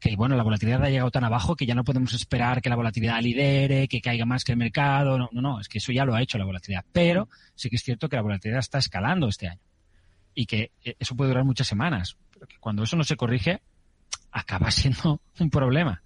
que 0.00 0.16
bueno, 0.16 0.34
la 0.34 0.42
volatilidad 0.42 0.82
ha 0.82 0.90
llegado 0.90 1.12
tan 1.12 1.22
abajo 1.22 1.54
que 1.54 1.66
ya 1.66 1.76
no 1.76 1.84
podemos 1.84 2.12
esperar 2.14 2.60
que 2.60 2.68
la 2.68 2.74
volatilidad 2.74 3.22
lidere, 3.22 3.86
que 3.86 4.00
caiga 4.00 4.26
más 4.26 4.42
que 4.42 4.52
el 4.52 4.58
mercado. 4.58 5.16
No, 5.16 5.28
no, 5.30 5.40
no, 5.40 5.60
es 5.60 5.68
que 5.68 5.78
eso 5.78 5.92
ya 5.92 6.04
lo 6.04 6.16
ha 6.16 6.20
hecho 6.20 6.36
la 6.36 6.44
volatilidad. 6.44 6.84
Pero 6.92 7.28
sí 7.54 7.70
que 7.70 7.76
es 7.76 7.82
cierto 7.84 8.08
que 8.08 8.16
la 8.16 8.22
volatilidad 8.22 8.58
está 8.58 8.78
escalando 8.78 9.28
este 9.28 9.46
año 9.46 9.62
y 10.34 10.46
que 10.46 10.72
eh, 10.84 10.96
eso 10.98 11.14
puede 11.14 11.30
durar 11.30 11.44
muchas 11.44 11.68
semanas. 11.68 12.16
Pero 12.32 12.48
que 12.48 12.58
cuando 12.58 12.82
eso 12.82 12.96
no 12.96 13.04
se 13.04 13.16
corrige, 13.16 13.62
acaba 14.32 14.70
siendo 14.70 15.20
un 15.38 15.48
problema. 15.48 16.02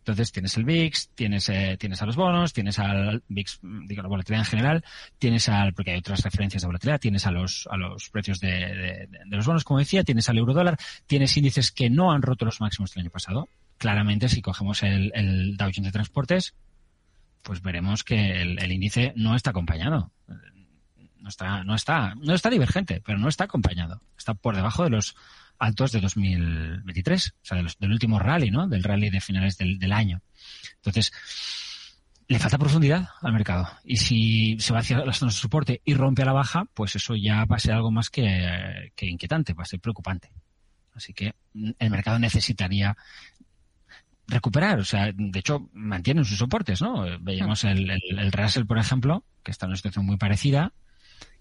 Entonces 0.00 0.32
tienes 0.32 0.56
el 0.56 0.64
VIX, 0.64 1.10
tienes, 1.14 1.48
eh, 1.50 1.76
tienes 1.78 2.00
a 2.02 2.06
los 2.06 2.16
bonos, 2.16 2.52
tienes 2.52 2.78
al 2.78 3.22
VIX, 3.28 3.60
digo, 3.86 4.02
la 4.02 4.08
volatilidad 4.08 4.40
en 4.40 4.50
general, 4.50 4.84
tienes 5.18 5.48
al, 5.48 5.74
porque 5.74 5.92
hay 5.92 5.98
otras 5.98 6.22
referencias 6.22 6.62
de 6.62 6.66
volatilidad, 6.66 6.98
tienes 6.98 7.26
a 7.26 7.30
los, 7.30 7.68
a 7.70 7.76
los 7.76 8.08
precios 8.08 8.40
de, 8.40 8.48
de, 8.48 9.08
de 9.26 9.36
los 9.36 9.46
bonos, 9.46 9.64
como 9.64 9.78
decía, 9.78 10.02
tienes 10.02 10.28
al 10.28 10.38
euro 10.38 10.54
dólar, 10.54 10.78
tienes 11.06 11.36
índices 11.36 11.70
que 11.70 11.90
no 11.90 12.12
han 12.12 12.22
roto 12.22 12.46
los 12.46 12.60
máximos 12.60 12.92
del 12.92 13.02
año 13.02 13.10
pasado. 13.10 13.48
Claramente, 13.76 14.28
si 14.28 14.42
cogemos 14.42 14.82
el, 14.82 15.12
el 15.14 15.56
Dow 15.56 15.70
Jones 15.74 15.88
de 15.88 15.92
transportes, 15.92 16.54
pues 17.42 17.62
veremos 17.62 18.02
que 18.04 18.42
el, 18.42 18.62
el 18.62 18.72
índice 18.72 19.12
no 19.16 19.36
está 19.36 19.50
acompañado 19.50 20.12
no 21.20 21.28
está, 21.28 21.64
no 21.64 21.74
está, 21.74 22.14
no 22.14 22.34
está 22.34 22.50
divergente, 22.50 23.02
pero 23.04 23.18
no 23.18 23.28
está 23.28 23.44
acompañado. 23.44 24.00
Está 24.16 24.34
por 24.34 24.56
debajo 24.56 24.84
de 24.84 24.90
los 24.90 25.16
altos 25.60 25.92
de 25.92 26.00
2023, 26.00 27.28
o 27.28 27.44
sea, 27.44 27.56
de 27.58 27.62
los, 27.62 27.78
del 27.78 27.92
último 27.92 28.18
rally, 28.18 28.50
¿no? 28.50 28.66
Del 28.66 28.82
rally 28.82 29.10
de 29.10 29.20
finales 29.20 29.56
del, 29.56 29.78
del 29.78 29.92
año. 29.92 30.22
Entonces, 30.76 31.12
le 32.26 32.38
falta 32.38 32.58
profundidad 32.58 33.08
al 33.20 33.32
mercado. 33.32 33.68
Y 33.84 33.96
si 33.98 34.56
se 34.58 34.72
va 34.72 34.80
hacia 34.80 35.04
las 35.04 35.18
zonas 35.18 35.34
de 35.34 35.40
soporte 35.40 35.82
y 35.84 35.94
rompe 35.94 36.22
a 36.22 36.26
la 36.26 36.32
baja, 36.32 36.64
pues 36.74 36.96
eso 36.96 37.14
ya 37.14 37.44
va 37.44 37.56
a 37.56 37.60
ser 37.60 37.74
algo 37.74 37.90
más 37.90 38.08
que, 38.08 38.92
que 38.96 39.06
inquietante, 39.06 39.52
va 39.52 39.64
a 39.64 39.66
ser 39.66 39.80
preocupante. 39.80 40.32
Así 40.94 41.12
que 41.12 41.34
el 41.78 41.90
mercado 41.90 42.18
necesitaría 42.18 42.96
recuperar, 44.26 44.78
o 44.78 44.84
sea, 44.84 45.12
de 45.12 45.38
hecho 45.38 45.68
mantienen 45.72 46.24
sus 46.24 46.38
soportes, 46.38 46.80
¿no? 46.80 47.04
Veíamos 47.20 47.64
el, 47.64 47.90
el, 47.90 48.18
el 48.18 48.32
Russell, 48.32 48.64
por 48.64 48.78
ejemplo, 48.78 49.24
que 49.42 49.50
está 49.50 49.66
en 49.66 49.70
una 49.70 49.76
situación 49.76 50.06
muy 50.06 50.16
parecida, 50.16 50.72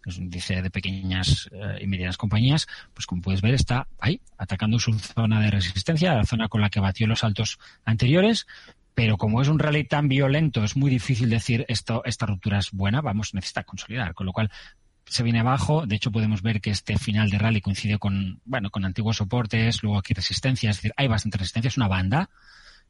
es 0.05 0.17
un 0.17 0.25
índice 0.25 0.61
de 0.61 0.69
pequeñas 0.69 1.49
eh, 1.51 1.79
y 1.81 1.87
medianas 1.87 2.17
compañías, 2.17 2.67
pues 2.93 3.05
como 3.05 3.21
puedes 3.21 3.41
ver 3.41 3.53
está 3.53 3.87
ahí, 3.99 4.21
atacando 4.37 4.79
su 4.79 4.93
zona 4.93 5.41
de 5.41 5.51
resistencia, 5.51 6.15
la 6.15 6.25
zona 6.25 6.47
con 6.47 6.61
la 6.61 6.69
que 6.69 6.79
batió 6.79 7.07
los 7.07 7.23
altos 7.23 7.59
anteriores, 7.85 8.47
pero 8.93 9.17
como 9.17 9.41
es 9.41 9.47
un 9.47 9.59
rally 9.59 9.85
tan 9.85 10.07
violento, 10.07 10.63
es 10.63 10.75
muy 10.75 10.91
difícil 10.91 11.29
decir 11.29 11.65
esto, 11.67 12.01
esta 12.05 12.25
ruptura 12.25 12.59
es 12.59 12.71
buena, 12.71 13.01
vamos, 13.01 13.33
necesita 13.33 13.63
consolidar, 13.63 14.13
con 14.13 14.25
lo 14.25 14.33
cual 14.33 14.51
se 15.05 15.23
viene 15.23 15.39
abajo, 15.39 15.85
de 15.87 15.95
hecho 15.95 16.11
podemos 16.11 16.41
ver 16.41 16.61
que 16.61 16.69
este 16.69 16.97
final 16.97 17.29
de 17.29 17.39
rally 17.39 17.61
coincide 17.61 17.97
con, 17.97 18.41
bueno, 18.45 18.69
con 18.69 18.85
antiguos 18.85 19.17
soportes, 19.17 19.81
luego 19.83 19.97
aquí 19.97 20.13
resistencia, 20.13 20.69
es 20.69 20.77
decir, 20.77 20.93
hay 20.97 21.07
bastante 21.07 21.37
resistencia, 21.37 21.69
es 21.69 21.77
una 21.77 21.87
banda, 21.87 22.29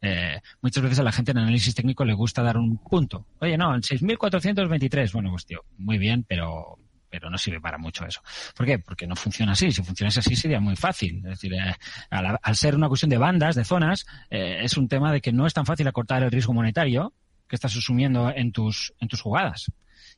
eh, 0.02 0.42
muchas 0.62 0.84
veces 0.84 1.00
a 1.00 1.04
la 1.04 1.12
gente 1.12 1.32
en 1.32 1.40
análisis 1.40 1.76
técnico 1.76 2.06
le 2.06 2.14
gusta 2.14 2.42
dar 2.42 2.58
un 2.58 2.78
punto. 2.78 3.26
Oye, 3.40 3.58
no, 3.58 3.74
en 3.76 3.82
6.423, 3.82 5.12
bueno, 5.12 5.30
pues 5.32 5.46
tío, 5.46 5.64
muy 5.78 5.98
bien, 5.98 6.24
pero 6.28 6.78
pero 7.10 7.30
no 7.30 7.38
sirve 7.38 7.60
para 7.60 7.78
mucho 7.78 8.06
eso. 8.06 8.22
¿Por 8.56 8.66
qué? 8.66 8.80
Porque 8.80 9.08
no 9.08 9.16
funciona 9.16 9.54
así. 9.54 9.72
Si 9.72 9.84
funcionase 9.84 10.20
así 10.20 10.36
sería 10.36 10.60
muy 10.60 10.76
fácil. 10.76 11.18
Es 11.18 11.42
decir, 11.42 11.54
eh, 11.54 11.76
al, 12.10 12.56
ser 12.56 12.76
una 12.76 12.88
cuestión 12.88 13.10
de 13.10 13.18
bandas, 13.18 13.56
de 13.56 13.66
zonas, 13.66 14.06
eh, 14.30 14.60
es 14.62 14.78
un 14.78 14.88
tema 14.88 15.12
de 15.12 15.22
que 15.22 15.32
no 15.32 15.48
es 15.48 15.54
tan 15.54 15.66
fácil 15.66 15.88
acortar 15.88 16.24
el 16.24 16.32
riesgo 16.32 16.54
monetario 16.54 17.14
que 17.48 17.56
estás 17.56 17.76
asumiendo 17.76 18.32
en 18.34 18.52
tus, 18.52 18.94
en 19.00 19.08
tus 19.08 19.22
jugadas. 19.22 19.72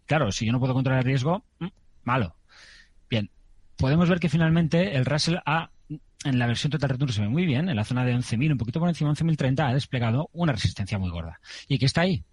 Claro, 0.06 0.32
si 0.32 0.46
yo 0.46 0.52
no 0.52 0.60
puedo 0.60 0.74
controlar 0.74 1.00
el 1.00 1.06
riesgo, 1.06 1.46
mm, 1.60 1.68
malo. 2.04 2.36
Bien, 3.10 3.30
podemos 3.78 4.10
ver 4.10 4.20
que 4.20 4.30
finalmente 4.30 4.96
el 4.96 5.06
Russell 5.06 5.38
ha, 5.46 5.72
en 6.26 6.40
la 6.40 6.48
versión 6.48 6.72
Total 6.72 6.90
Return 6.90 7.12
se 7.12 7.22
ve 7.22 7.30
muy 7.30 7.46
bien, 7.46 7.70
en 7.70 7.76
la 7.76 7.86
zona 7.86 8.06
de 8.06 8.14
11.000, 8.14 8.52
un 8.52 8.58
poquito 8.58 8.80
por 8.80 8.90
encima 8.90 9.14
de 9.14 9.24
11.030, 9.24 9.70
ha 9.70 9.74
desplegado 9.74 10.30
una 10.34 10.52
resistencia 10.52 10.98
muy 10.98 11.10
gorda. 11.10 11.40
¿Y 11.68 11.80
que 11.80 11.86
está 11.86 12.02
ahí? 12.02 12.24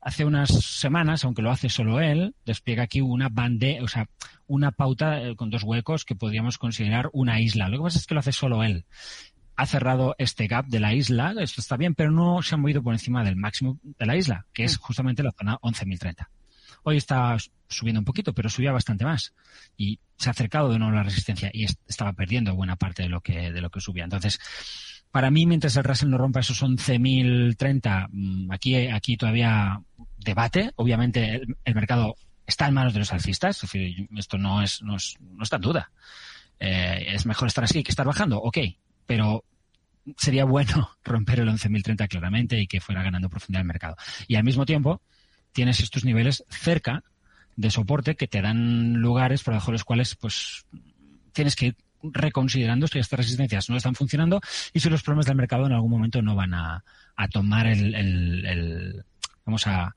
Hace 0.00 0.24
unas 0.24 0.48
semanas, 0.50 1.24
aunque 1.24 1.42
lo 1.42 1.50
hace 1.50 1.68
solo 1.68 2.00
él, 2.00 2.34
despliega 2.44 2.84
aquí 2.84 3.00
una 3.00 3.28
bande, 3.28 3.80
o 3.82 3.88
sea, 3.88 4.08
una 4.46 4.70
pauta 4.70 5.22
eh, 5.22 5.36
con 5.36 5.50
dos 5.50 5.62
huecos 5.62 6.04
que 6.04 6.14
podríamos 6.14 6.58
considerar 6.58 7.10
una 7.12 7.40
isla. 7.40 7.68
Lo 7.68 7.78
que 7.78 7.84
pasa 7.84 7.98
es 7.98 8.06
que 8.06 8.14
lo 8.14 8.20
hace 8.20 8.32
solo 8.32 8.62
él. 8.64 8.84
Ha 9.56 9.66
cerrado 9.66 10.14
este 10.18 10.46
gap 10.46 10.66
de 10.66 10.80
la 10.80 10.94
isla, 10.94 11.34
esto 11.38 11.60
está 11.60 11.76
bien, 11.76 11.94
pero 11.94 12.10
no 12.10 12.42
se 12.42 12.54
ha 12.54 12.58
movido 12.58 12.82
por 12.82 12.94
encima 12.94 13.22
del 13.22 13.36
máximo 13.36 13.78
de 13.82 14.06
la 14.06 14.16
isla, 14.16 14.46
que 14.52 14.64
es 14.64 14.78
mm. 14.78 14.80
justamente 14.80 15.22
la 15.22 15.32
zona 15.32 15.58
11.030. 15.60 16.28
Hoy 16.82 16.96
está 16.96 17.36
subiendo 17.70 18.00
un 18.00 18.04
poquito, 18.04 18.34
pero 18.34 18.50
subía 18.50 18.72
bastante 18.72 19.04
más 19.04 19.32
y 19.76 19.98
se 20.16 20.28
ha 20.28 20.32
acercado 20.32 20.70
de 20.70 20.78
nuevo 20.78 20.92
a 20.92 20.96
la 20.96 21.02
resistencia 21.04 21.50
y 21.52 21.64
estaba 21.64 22.12
perdiendo 22.12 22.54
buena 22.54 22.76
parte 22.76 23.04
de 23.04 23.08
lo 23.08 23.20
que 23.20 23.52
de 23.52 23.60
lo 23.60 23.70
que 23.70 23.80
subía. 23.80 24.04
Entonces, 24.04 24.38
para 25.10 25.30
mí, 25.30 25.46
mientras 25.46 25.76
el 25.76 25.84
Russell 25.84 26.10
no 26.10 26.18
rompa 26.18 26.40
esos 26.40 26.62
11.030, 26.62 28.08
mm, 28.10 28.52
aquí, 28.52 28.76
aquí 28.76 29.16
todavía 29.16 29.80
debate. 30.18 30.70
Obviamente, 30.76 31.42
el, 31.64 31.74
mercado 31.74 32.14
está 32.46 32.68
en 32.68 32.74
manos 32.74 32.92
de 32.92 33.00
los 33.00 33.12
alcistas. 33.12 33.56
Es 33.56 33.62
decir, 33.62 34.08
esto 34.16 34.38
no, 34.38 34.62
es, 34.62 34.82
no, 34.82 34.96
está 34.96 35.56
en 35.56 35.62
duda. 35.62 35.90
Eh, 36.60 37.06
es 37.08 37.26
mejor 37.26 37.48
estar 37.48 37.64
así 37.64 37.82
que 37.82 37.90
estar 37.90 38.06
bajando, 38.06 38.38
ok. 38.38 38.58
Pero 39.06 39.44
sería 40.16 40.44
bueno 40.44 40.90
romper 41.04 41.40
el 41.40 41.48
11.030 41.48 42.06
claramente 42.06 42.60
y 42.60 42.68
que 42.68 42.80
fuera 42.80 43.02
ganando 43.02 43.28
profundidad 43.28 43.62
el 43.62 43.66
mercado. 43.66 43.96
Y 44.28 44.36
al 44.36 44.44
mismo 44.44 44.64
tiempo, 44.64 45.02
tienes 45.52 45.80
estos 45.80 46.04
niveles 46.04 46.44
cerca 46.48 47.02
de 47.56 47.70
soporte 47.70 48.14
que 48.14 48.28
te 48.28 48.42
dan 48.42 48.94
lugares 48.94 49.44
de 49.44 49.72
los 49.72 49.84
cuales 49.84 50.16
pues 50.16 50.64
tienes 51.32 51.56
que 51.56 51.66
ir 51.66 51.76
reconsiderando 52.02 52.86
si 52.86 52.98
estas 52.98 53.18
resistencias 53.18 53.68
no 53.68 53.76
están 53.76 53.94
funcionando 53.94 54.40
y 54.72 54.80
si 54.80 54.88
los 54.88 55.02
problemas 55.02 55.26
del 55.26 55.36
mercado 55.36 55.66
en 55.66 55.72
algún 55.72 55.90
momento 55.90 56.22
no 56.22 56.34
van 56.34 56.54
a, 56.54 56.82
tomar 57.30 57.66
el, 57.66 59.04
vamos 59.44 59.66
a, 59.66 59.94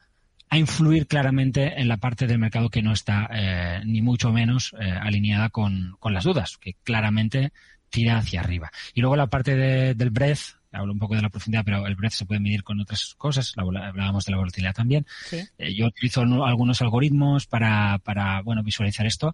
a, 0.49 0.57
influir 0.57 1.07
claramente 1.07 1.79
en 1.79 1.87
la 1.87 1.97
parte 1.97 2.27
del 2.27 2.39
mercado 2.39 2.69
que 2.69 2.81
no 2.81 2.91
está 2.91 3.29
eh, 3.31 3.81
ni 3.85 4.01
mucho 4.01 4.33
menos 4.33 4.75
eh, 4.77 4.91
alineada 4.91 5.49
con, 5.49 5.95
con, 5.99 6.13
las 6.13 6.25
dudas, 6.25 6.57
que 6.57 6.75
claramente 6.83 7.53
tira 7.89 8.17
hacia 8.17 8.41
arriba. 8.41 8.71
Y 8.93 8.99
luego 8.99 9.15
la 9.15 9.27
parte 9.27 9.55
del 9.55 10.09
breadth, 10.09 10.57
hablo 10.73 10.91
un 10.91 10.99
poco 10.99 11.15
de 11.15 11.21
la 11.21 11.29
profundidad, 11.29 11.63
pero 11.63 11.85
el 11.87 11.95
breadth 11.95 12.13
se 12.13 12.25
puede 12.25 12.39
medir 12.39 12.63
con 12.63 12.79
otras 12.81 13.13
cosas, 13.15 13.53
hablábamos 13.57 14.25
de 14.25 14.31
la 14.31 14.37
volatilidad 14.37 14.73
también. 14.73 15.05
Eh, 15.31 15.73
yo 15.73 15.85
utilizo 15.85 16.21
algunos 16.21 16.81
algoritmos 16.81 17.47
para, 17.47 17.99
para 17.99 18.41
bueno, 18.41 18.63
visualizar 18.63 19.05
esto 19.05 19.33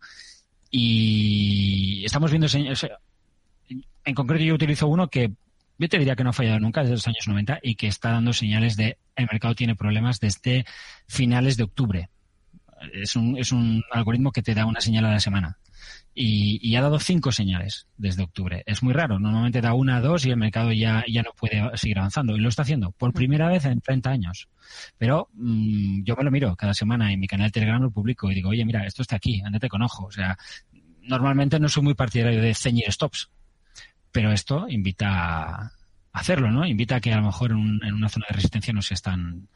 y 0.69 2.03
estamos 2.05 2.31
viendo, 2.31 2.47
en 4.05 4.15
concreto 4.15 4.43
yo 4.43 4.53
utilizo 4.53 4.87
uno 4.87 5.07
que 5.07 5.31
yo 5.79 5.87
te 5.87 5.97
diría 5.97 6.15
que 6.15 6.25
no 6.25 6.31
ha 6.31 6.33
fallado 6.33 6.59
nunca 6.59 6.81
desde 6.81 6.95
los 6.95 7.07
años 7.07 7.27
90 7.27 7.59
y 7.63 7.75
que 7.75 7.87
está 7.87 8.11
dando 8.11 8.33
señales 8.33 8.75
de 8.75 8.97
el 9.15 9.27
mercado 9.31 9.55
tiene 9.55 9.75
problemas 9.75 10.19
desde 10.19 10.65
finales 11.07 11.55
de 11.55 11.63
octubre. 11.63 12.09
Es 12.93 13.15
un, 13.15 13.37
es 13.37 13.51
un 13.53 13.83
algoritmo 13.91 14.31
que 14.31 14.41
te 14.41 14.53
da 14.53 14.65
una 14.65 14.81
señal 14.81 15.05
a 15.05 15.11
la 15.11 15.19
semana. 15.21 15.57
Y, 16.13 16.59
y, 16.61 16.75
ha 16.75 16.81
dado 16.81 16.99
cinco 16.99 17.31
señales 17.31 17.87
desde 17.97 18.23
octubre. 18.23 18.63
Es 18.65 18.83
muy 18.83 18.93
raro. 18.93 19.19
Normalmente 19.19 19.61
da 19.61 19.73
una, 19.73 20.01
dos 20.01 20.25
y 20.25 20.31
el 20.31 20.37
mercado 20.37 20.73
ya, 20.73 21.05
ya 21.07 21.21
no 21.21 21.31
puede 21.31 21.61
seguir 21.77 21.99
avanzando. 21.99 22.35
Y 22.35 22.39
lo 22.39 22.49
está 22.49 22.63
haciendo 22.63 22.91
por 22.91 23.13
primera 23.13 23.47
vez 23.47 23.63
en 23.65 23.79
30 23.79 24.09
años. 24.09 24.49
Pero 24.97 25.29
mmm, 25.33 26.03
yo 26.03 26.15
me 26.17 26.23
lo 26.23 26.31
miro 26.31 26.55
cada 26.55 26.73
semana 26.73 27.13
en 27.13 27.19
mi 27.19 27.27
canal 27.27 27.47
de 27.47 27.51
Telegram 27.51 27.81
lo 27.81 27.91
publico 27.91 28.29
y 28.29 28.35
digo, 28.35 28.49
oye, 28.49 28.65
mira, 28.65 28.85
esto 28.85 29.01
está 29.01 29.15
aquí, 29.15 29.41
andate 29.41 29.69
con 29.69 29.81
ojo. 29.81 30.07
O 30.07 30.11
sea, 30.11 30.37
normalmente 31.03 31.59
no 31.59 31.69
soy 31.69 31.83
muy 31.83 31.93
partidario 31.93 32.41
de 32.41 32.53
ceñir 32.53 32.91
stops. 32.91 33.29
Pero 34.11 34.31
esto 34.31 34.67
invita 34.67 35.07
a 35.07 35.71
hacerlo, 36.19 36.51
¿no? 36.51 36.65
Invita 36.65 36.97
a 36.97 37.01
que 37.01 37.13
a 37.13 37.17
lo 37.17 37.23
mejor 37.23 37.51
en, 37.51 37.93
una 37.93 38.09
zona 38.09 38.25
de 38.29 38.35
resistencia 38.35 38.73
no 38.73 38.81
seas 38.81 39.01
tan, 39.01 39.47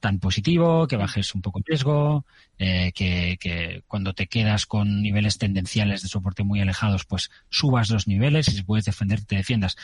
tan 0.00 0.18
positivo, 0.18 0.86
que 0.86 0.96
bajes 0.96 1.34
un 1.34 1.42
poco 1.42 1.58
el 1.58 1.64
riesgo, 1.66 2.24
eh, 2.58 2.92
que, 2.94 3.36
que, 3.40 3.82
cuando 3.86 4.14
te 4.14 4.26
quedas 4.26 4.66
con 4.66 5.02
niveles 5.02 5.38
tendenciales 5.38 6.02
de 6.02 6.08
soporte 6.08 6.42
muy 6.42 6.60
alejados, 6.60 7.04
pues 7.04 7.30
subas 7.50 7.90
los 7.90 8.06
niveles 8.08 8.48
y 8.48 8.52
si 8.52 8.62
puedes 8.62 8.84
defender, 8.84 9.24
te 9.24 9.36
defiendas. 9.36 9.76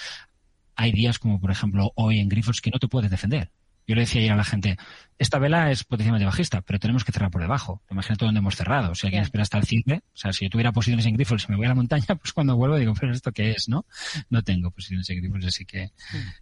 Hay 0.76 0.92
días 0.92 1.18
como 1.18 1.40
por 1.40 1.50
ejemplo 1.50 1.92
hoy 1.96 2.20
en 2.20 2.28
Grifos 2.28 2.60
que 2.60 2.70
no 2.70 2.78
te 2.78 2.88
puedes 2.88 3.10
defender. 3.10 3.50
Yo 3.88 3.94
le 3.94 4.02
decía 4.02 4.20
ayer 4.20 4.32
a 4.32 4.36
la 4.36 4.44
gente, 4.44 4.76
esta 5.18 5.38
vela 5.38 5.70
es 5.70 5.82
potencialmente 5.82 6.26
bajista, 6.26 6.60
pero 6.60 6.78
tenemos 6.78 7.04
que 7.04 7.10
cerrar 7.10 7.30
por 7.30 7.40
debajo. 7.40 7.82
Imagínate 7.90 8.26
dónde 8.26 8.38
hemos 8.38 8.54
cerrado. 8.54 8.94
Si 8.94 9.06
alguien 9.06 9.22
espera 9.22 9.42
hasta 9.42 9.56
el 9.56 9.64
cierre, 9.64 10.02
o 10.12 10.16
sea, 10.16 10.32
si 10.34 10.44
yo 10.44 10.50
tuviera 10.50 10.72
posiciones 10.72 11.06
en 11.06 11.14
Grifols 11.14 11.46
y 11.48 11.52
me 11.52 11.56
voy 11.56 11.64
a 11.64 11.70
la 11.70 11.74
montaña, 11.74 12.04
pues 12.20 12.34
cuando 12.34 12.54
vuelvo 12.54 12.76
digo, 12.76 12.92
pero 13.00 13.12
¿esto 13.12 13.32
qué 13.32 13.52
es? 13.52 13.68
¿No? 13.70 13.86
No 14.28 14.42
tengo 14.42 14.70
posiciones 14.70 15.08
en 15.08 15.22
Grifols, 15.22 15.46
así 15.46 15.64
que 15.64 15.90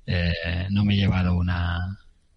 eh, 0.06 0.66
no 0.70 0.84
me 0.84 0.94
he 0.94 0.96
llevado 0.96 1.36
una, 1.36 1.96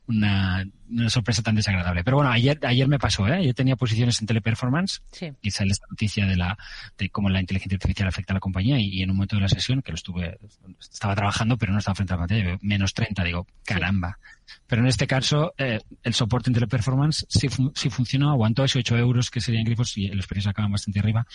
una, 0.09 0.67
una, 0.89 1.09
sorpresa 1.09 1.43
tan 1.43 1.55
desagradable. 1.55 2.03
Pero 2.03 2.17
bueno, 2.17 2.31
ayer, 2.31 2.59
ayer 2.63 2.87
me 2.87 2.97
pasó, 2.97 3.27
¿eh? 3.27 3.45
Yo 3.45 3.53
tenía 3.53 3.75
posiciones 3.75 4.19
en 4.19 4.27
teleperformance 4.27 5.01
sí. 5.11 5.31
y 5.41 5.51
sale 5.51 5.71
esta 5.71 5.85
noticia 5.87 6.25
de 6.25 6.35
la, 6.35 6.57
de 6.97 7.09
cómo 7.09 7.29
la 7.29 7.39
inteligencia 7.39 7.75
artificial 7.75 8.07
afecta 8.07 8.33
a 8.33 8.35
la 8.35 8.39
compañía 8.39 8.79
y, 8.79 9.03
en 9.03 9.11
un 9.11 9.17
momento 9.17 9.35
de 9.35 9.43
la 9.43 9.49
sesión, 9.49 9.83
que 9.83 9.91
lo 9.91 9.95
estuve, 9.95 10.39
estaba 10.79 11.15
trabajando, 11.15 11.57
pero 11.57 11.71
no 11.71 11.79
estaba 11.79 11.93
frente 11.93 12.13
a 12.13 12.17
la 12.17 12.25
pantalla, 12.25 12.57
menos 12.61 12.93
30, 12.95 13.23
digo, 13.23 13.45
caramba. 13.63 14.17
Pero 14.65 14.81
en 14.81 14.87
este 14.87 15.05
caso, 15.05 15.53
eh, 15.57 15.79
el 16.01 16.13
soporte 16.15 16.49
en 16.49 16.55
teleperformance 16.55 17.27
sí, 17.29 17.47
sí 17.75 17.89
funcionó, 17.91 18.31
aguantó 18.31 18.63
esos 18.63 18.79
8 18.79 18.97
euros 18.97 19.29
que 19.29 19.41
serían 19.41 19.63
grifos 19.63 19.95
y 19.95 20.07
los 20.07 20.25
precios 20.25 20.47
acaban 20.47 20.71
bastante 20.71 20.99
arriba. 20.99 21.27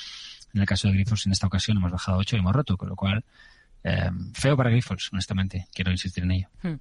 En 0.52 0.61
el 0.61 0.66
caso 0.66 0.88
de 0.88 0.95
grifos, 0.95 1.26
en 1.26 1.33
esta 1.33 1.47
ocasión 1.47 1.76
hemos 1.76 1.93
bajado 1.93 2.19
8 2.19 2.37
y 2.37 2.38
hemos 2.40 2.52
roto, 2.52 2.76
con 2.76 2.88
lo 2.88 2.97
cual, 2.97 3.25
eh, 3.87 4.11
feo 4.33 4.57
para 4.57 4.71
Grifols, 4.71 5.11
honestamente, 5.12 5.69
quiero 5.75 5.90
insistir 5.90 6.25
en 6.25 6.31
ello. 6.31 6.49
Hmm. 6.62 6.76